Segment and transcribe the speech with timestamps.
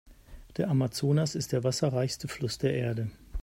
[0.57, 3.11] Der Amazonas ist der Wasserreichste Fluss der Erde.